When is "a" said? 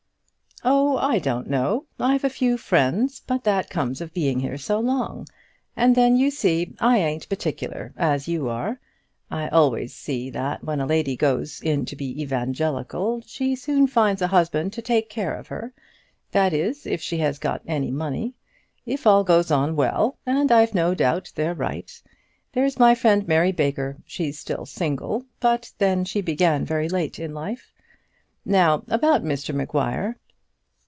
2.23-2.29, 10.79-10.85, 14.21-14.27